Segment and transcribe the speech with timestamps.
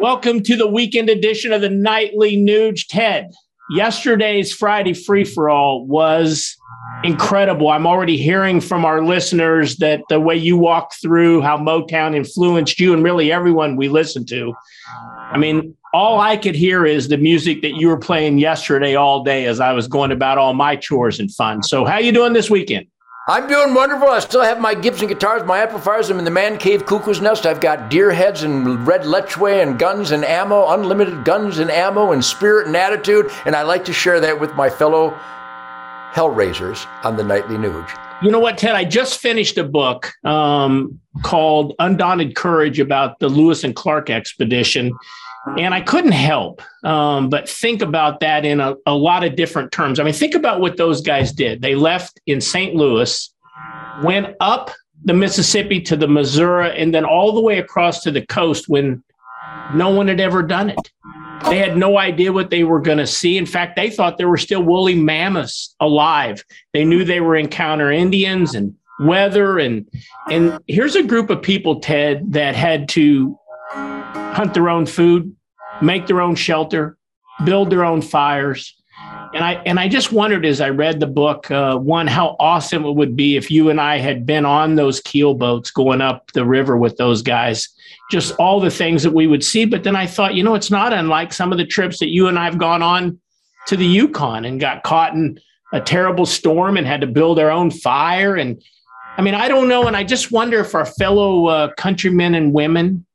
[0.00, 2.86] Welcome to the weekend edition of the Nightly Nuge.
[2.88, 3.30] Ted,
[3.72, 6.56] yesterday's Friday free for all was
[7.04, 7.68] incredible.
[7.68, 12.80] I'm already hearing from our listeners that the way you walk through how Motown influenced
[12.80, 14.54] you and really everyone we listen to.
[15.32, 19.22] I mean, all I could hear is the music that you were playing yesterday all
[19.22, 21.62] day as I was going about all my chores and fun.
[21.62, 22.86] So, how you doing this weekend?
[23.28, 24.08] I'm doing wonderful.
[24.08, 26.08] I still have my Gibson guitars, my amplifiers.
[26.08, 27.44] I'm in the man cave cuckoo's nest.
[27.44, 32.12] I've got deer heads and red lechwe and guns and ammo, unlimited guns and ammo
[32.12, 33.30] and spirit and attitude.
[33.44, 35.10] And I like to share that with my fellow
[36.12, 37.90] Hellraisers on the Nightly Nuge.
[38.22, 38.74] You know what, Ted?
[38.74, 44.92] I just finished a book um, called Undaunted Courage about the Lewis and Clark expedition.
[45.58, 49.72] And I couldn't help um, but think about that in a, a lot of different
[49.72, 50.00] terms.
[50.00, 51.62] I mean, think about what those guys did.
[51.62, 52.74] They left in St.
[52.74, 53.32] Louis,
[54.02, 54.70] went up
[55.04, 59.02] the Mississippi to the Missouri, and then all the way across to the coast when
[59.74, 60.92] no one had ever done it.
[61.48, 63.38] They had no idea what they were going to see.
[63.38, 66.44] In fact, they thought there were still woolly mammoths alive.
[66.74, 69.88] They knew they were encounter Indians and weather and
[70.30, 73.38] and here's a group of people ted that had to
[73.72, 75.34] hunt their own food,
[75.82, 76.96] make their own shelter,
[77.44, 78.74] build their own fires.
[79.32, 82.84] And I and I just wondered as I read the book, uh, one how awesome
[82.84, 86.32] it would be if you and I had been on those keel boats going up
[86.32, 87.68] the river with those guys.
[88.10, 89.64] Just all the things that we would see.
[89.64, 92.26] But then I thought, you know, it's not unlike some of the trips that you
[92.26, 93.20] and I have gone on
[93.66, 95.38] to the Yukon and got caught in
[95.72, 98.34] a terrible storm and had to build our own fire.
[98.34, 98.60] And
[99.16, 99.86] I mean, I don't know.
[99.86, 103.06] And I just wonder if our fellow uh, countrymen and women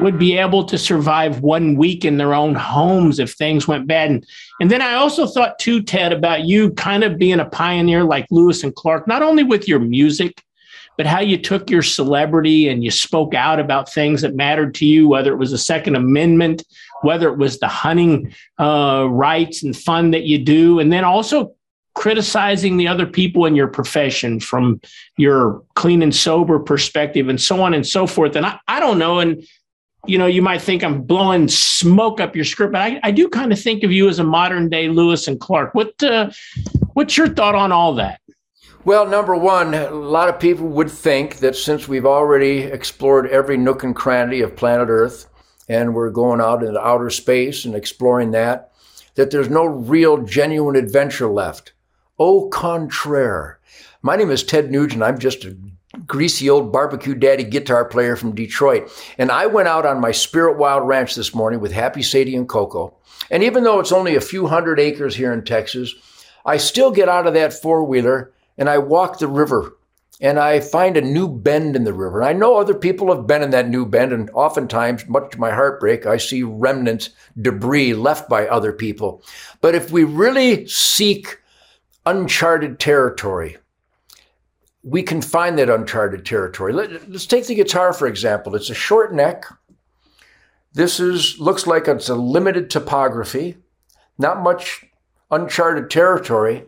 [0.00, 4.10] would be able to survive one week in their own homes if things went bad.
[4.10, 4.26] And,
[4.60, 8.26] and then I also thought too, Ted, about you kind of being a pioneer like
[8.30, 10.42] Lewis and Clark, not only with your music,
[10.96, 14.86] but how you took your celebrity and you spoke out about things that mattered to
[14.86, 16.64] you, whether it was the Second Amendment,
[17.02, 21.54] whether it was the hunting uh, rights and fun that you do, and then also
[21.94, 24.80] criticizing the other people in your profession from
[25.18, 28.34] your clean and sober perspective and so on and so forth.
[28.34, 29.18] And I, I don't know.
[29.18, 29.46] And
[30.06, 33.28] you know, you might think I'm blowing smoke up your script, but I, I do
[33.28, 35.74] kind of think of you as a modern day Lewis and Clark.
[35.74, 36.30] What uh,
[36.94, 38.20] what's your thought on all that?
[38.84, 43.56] Well, number one, a lot of people would think that since we've already explored every
[43.56, 45.28] nook and cranny of planet Earth,
[45.68, 48.72] and we're going out into outer space and exploring that,
[49.14, 51.72] that there's no real genuine adventure left.
[52.18, 53.60] Au contraire.
[54.02, 55.04] My name is Ted Nugent.
[55.04, 55.56] I'm just a
[56.12, 58.92] greasy old barbecue daddy guitar player from Detroit.
[59.16, 62.46] And I went out on my Spirit Wild Ranch this morning with Happy Sadie and
[62.46, 62.94] Coco.
[63.30, 65.94] And even though it's only a few hundred acres here in Texas,
[66.44, 69.78] I still get out of that four wheeler and I walk the river
[70.20, 72.20] and I find a new bend in the river.
[72.20, 75.40] And I know other people have been in that new bend, and oftentimes, much to
[75.40, 77.08] my heartbreak, I see remnants,
[77.40, 79.24] debris left by other people.
[79.62, 81.38] But if we really seek
[82.04, 83.56] uncharted territory,
[84.82, 86.72] we can find that uncharted territory.
[86.72, 88.54] Let, us take the guitar for example.
[88.54, 89.44] It's a short neck.
[90.72, 93.58] This is looks like it's a limited topography,
[94.18, 94.84] not much
[95.30, 96.64] uncharted territory,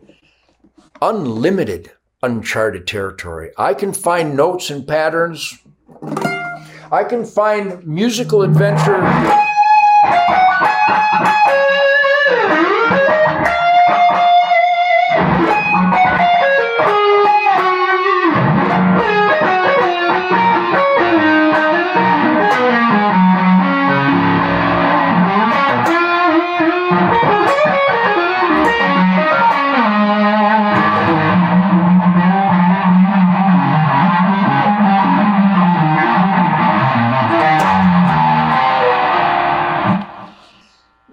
[1.00, 1.90] unlimited
[2.24, 3.50] uncharted territory.
[3.58, 5.58] I can find notes and patterns.
[6.90, 9.02] I can find musical adventure.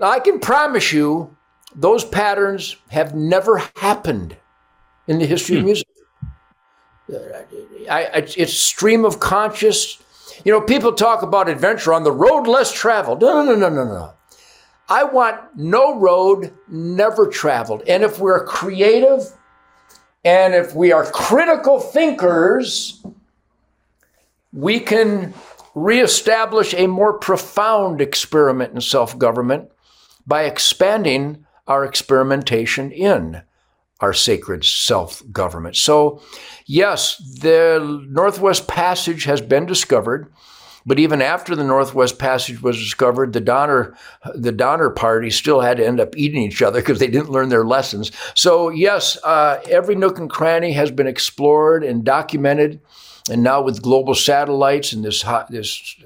[0.04, 1.36] I can promise you
[1.76, 4.36] those patterns have never happened
[5.08, 5.66] in the history of hmm.
[5.68, 5.88] music.
[7.90, 10.02] I, I, it's stream of conscious.
[10.46, 13.22] You know, people talk about adventure on the road less traveled.
[13.22, 14.14] No, no, no, no, no, no.
[14.90, 17.84] I want no road never traveled.
[17.88, 19.22] And if we're creative
[20.24, 23.04] and if we are critical thinkers,
[24.52, 25.34] we can
[25.76, 29.72] reestablish a more profound experiment in self government
[30.26, 33.44] by expanding our experimentation in
[34.00, 35.76] our sacred self government.
[35.76, 36.22] So,
[36.66, 40.32] yes, the Northwest Passage has been discovered.
[40.84, 43.96] But even after the Northwest Passage was discovered, the Donner,
[44.34, 47.50] the Donner Party still had to end up eating each other because they didn't learn
[47.50, 48.12] their lessons.
[48.34, 52.82] So yes, uh, every nook and cranny has been explored and documented,
[53.30, 55.98] and now with global satellites and this hot, this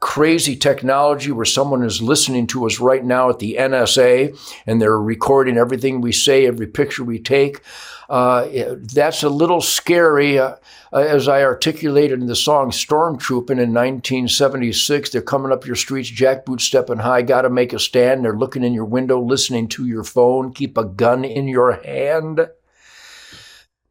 [0.00, 4.36] crazy technology where someone is listening to us right now at the NSA
[4.66, 7.60] and they're recording everything we say, every picture we take.
[8.08, 8.48] Uh,
[8.92, 10.38] that's a little scary.
[10.38, 10.56] Uh,
[10.92, 16.10] as I articulated in the song "Storm Stormtrooping in 1976, they're coming up your streets,
[16.10, 18.24] jackboot stepping high, got to make a stand.
[18.24, 22.48] They're looking in your window, listening to your phone, keep a gun in your hand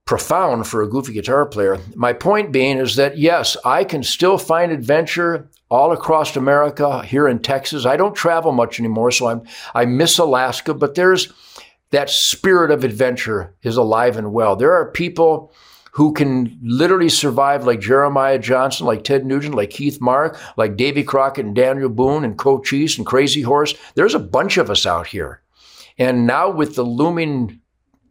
[0.03, 1.77] profound for a goofy guitar player.
[1.93, 7.27] My point being is that yes, I can still find adventure all across America, here
[7.27, 7.85] in Texas.
[7.85, 9.43] I don't travel much anymore, so I'm
[9.73, 11.31] I miss Alaska, but there's
[11.91, 14.55] that spirit of adventure is alive and well.
[14.55, 15.53] There are people
[15.91, 21.03] who can literally survive like Jeremiah Johnson, like Ted Nugent, like Keith Mark, like Davy
[21.03, 23.73] Crockett and Daniel Boone and Cochise and Crazy Horse.
[23.95, 25.41] There's a bunch of us out here.
[25.97, 27.59] And now with the looming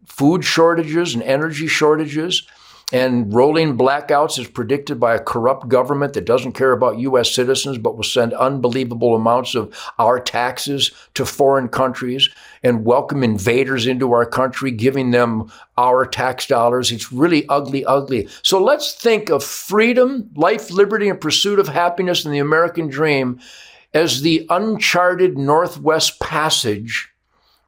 [0.06, 2.46] food shortages and energy shortages,
[2.92, 7.30] and rolling blackouts is predicted by a corrupt government that doesn't care about U.S.
[7.30, 12.30] citizens but will send unbelievable amounts of our taxes to foreign countries
[12.62, 16.90] and welcome invaders into our country, giving them our tax dollars.
[16.90, 18.26] It's really ugly, ugly.
[18.42, 23.38] So let's think of freedom, life, liberty, and pursuit of happiness in the American dream
[23.92, 27.10] as the uncharted Northwest Passage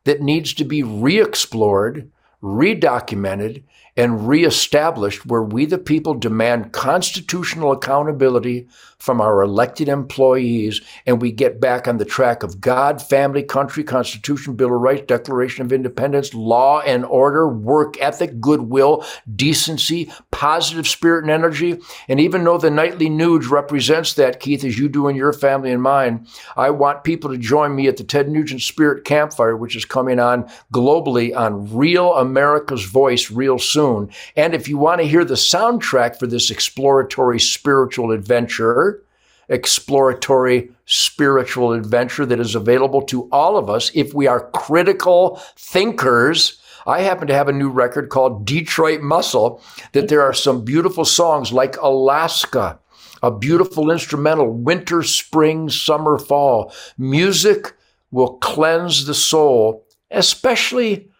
[0.04, 2.10] that needs to be re explored,
[2.42, 3.62] redocumented,
[3.96, 8.66] and reestablished where we, the people, demand constitutional accountability
[8.98, 13.82] from our elected employees and we get back on the track of God, family, country,
[13.82, 19.04] Constitution, Bill of Rights, Declaration of Independence, law and order, work ethic, goodwill,
[19.34, 21.78] decency, positive spirit and energy.
[22.08, 25.72] And even though the Nightly Nuge represents that, Keith, as you do in your family
[25.72, 26.26] and mine,
[26.56, 30.20] I want people to join me at the Ted Nugent Spirit Campfire, which is coming
[30.20, 34.08] on globally on Real America's Voice real soon.
[34.36, 39.02] And if you want to hear the soundtrack for this exploratory spiritual adventure,
[39.48, 46.60] exploratory spiritual adventure that is available to all of us if we are critical thinkers.
[46.86, 49.60] I happen to have a new record called Detroit Muscle
[49.92, 52.78] that there are some beautiful songs like Alaska,
[53.22, 56.72] a beautiful instrumental, winter, spring, summer, fall.
[56.96, 57.74] Music
[58.10, 61.10] will cleanse the soul, especially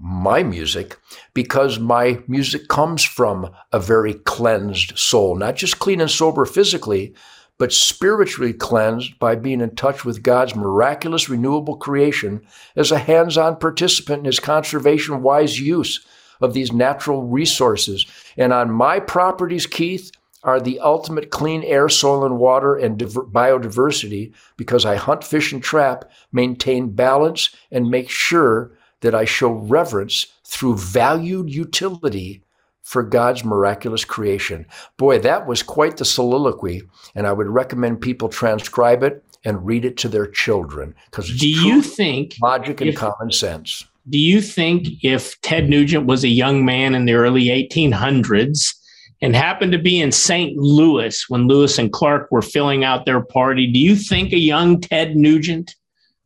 [0.00, 0.98] my music,
[1.34, 7.14] because my music comes from a very cleansed soul, not just clean and sober physically,
[7.58, 12.44] but spiritually cleansed by being in touch with God's miraculous renewable creation
[12.74, 16.04] as a hands on participant in his conservation wise use
[16.40, 18.04] of these natural resources.
[18.36, 20.10] And on my properties, Keith,
[20.42, 25.62] are the ultimate clean air, soil, and water and biodiversity because I hunt, fish, and
[25.62, 28.72] trap, maintain balance, and make sure
[29.02, 32.42] that I show reverence through valued utility
[32.82, 34.66] for God's miraculous creation.
[34.96, 36.82] Boy, that was quite the soliloquy,
[37.14, 41.48] and I would recommend people transcribe it and read it to their children because do
[41.48, 43.84] you think logic and if, common sense?
[44.08, 48.74] Do you think if Ted Nugent was a young man in the early 1800s
[49.20, 50.56] and happened to be in St.
[50.56, 54.80] Louis when Lewis and Clark were filling out their party, do you think a young
[54.80, 55.74] Ted Nugent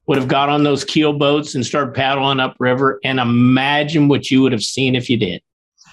[0.07, 4.43] would have got on those keel boats and started paddling upriver and imagine what you
[4.43, 5.43] would have seen if you did?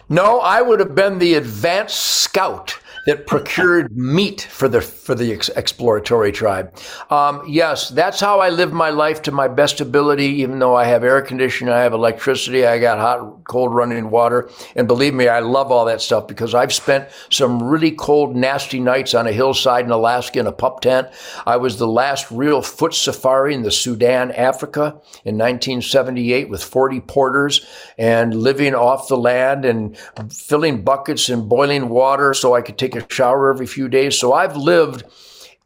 [0.10, 5.34] No, I would have been the advanced scout that procured meat for the for the
[5.34, 6.74] ex- exploratory tribe.
[7.10, 10.26] Um, yes, that's how I live my life to my best ability.
[10.26, 14.50] Even though I have air conditioning, I have electricity, I got hot, cold running water,
[14.76, 18.80] and believe me, I love all that stuff because I've spent some really cold, nasty
[18.80, 21.10] nights on a hillside in Alaska in a pup tent.
[21.46, 27.02] I was the last real foot safari in the Sudan, Africa, in 1978 with 40
[27.02, 27.66] porters
[27.98, 29.98] and living off the land and
[30.32, 34.18] filling buckets and boiling water so I could take take a shower every few days.
[34.18, 35.04] So I've lived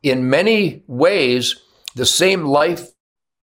[0.04, 1.56] in many ways
[1.96, 2.92] the same life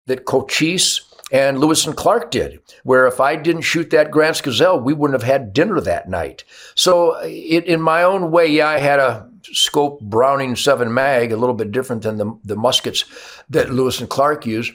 [0.07, 4.79] that Cochise and Lewis and Clark did, where if I didn't shoot that Grant's Gazelle,
[4.79, 6.43] we wouldn't have had dinner that night.
[6.75, 11.31] So, uh, it, in my own way, yeah, I had a scope Browning 7 mag,
[11.31, 13.05] a little bit different than the, the muskets
[13.49, 14.73] that Lewis and Clark used.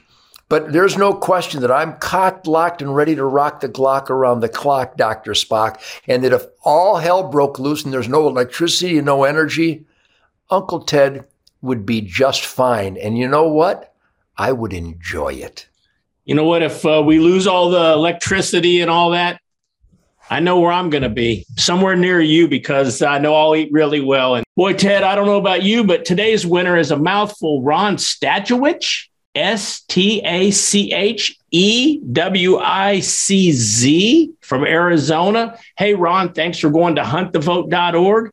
[0.48, 4.40] But there's no question that I'm cocked, locked, and ready to rock the Glock around
[4.40, 5.32] the clock, Dr.
[5.32, 5.80] Spock.
[6.06, 9.84] And that if all hell broke loose and there's no electricity and no energy,
[10.50, 11.26] Uncle Ted
[11.60, 12.96] would be just fine.
[12.96, 13.94] And you know what?
[14.38, 15.68] I would enjoy it.
[16.24, 16.62] You know what?
[16.62, 19.40] If uh, we lose all the electricity and all that,
[20.30, 23.72] I know where I'm going to be somewhere near you because I know I'll eat
[23.72, 24.34] really well.
[24.34, 27.62] And boy, Ted, I don't know about you, but today's winner is a mouthful.
[27.62, 35.58] Ron Stachowicz S T A C H E W I C Z from Arizona.
[35.76, 38.32] Hey, Ron, thanks for going to huntthevote.org.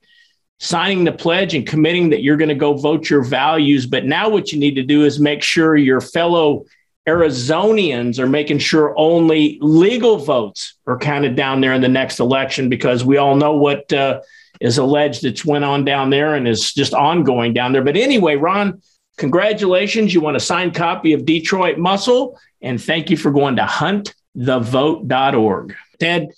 [0.59, 3.85] signing the pledge and committing that you're going to go vote your values.
[3.85, 6.65] But now what you need to do is make sure your fellow
[7.07, 12.67] Arizonians are making sure only legal votes are counted down there in the next election
[12.67, 14.21] because we all know what uh,
[14.59, 17.83] is alleged that's went on down there and is just ongoing down there.
[17.83, 18.81] But anyway, Ron,
[19.17, 20.13] congratulations.
[20.13, 22.39] You want a signed copy of Detroit Muscle.
[22.62, 25.75] And thank you for going to huntthevote.org.
[26.00, 26.29] Ted,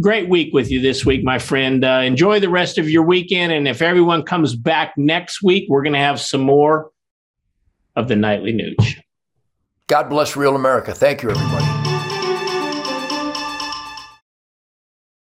[0.00, 1.84] great week with you this week, my friend.
[1.84, 3.52] Uh, enjoy the rest of your weekend.
[3.52, 6.90] And if everyone comes back next week, we're going to have some more
[7.96, 9.00] of the Nightly Nuge.
[9.86, 10.94] God bless real America.
[10.94, 11.79] Thank you, everybody.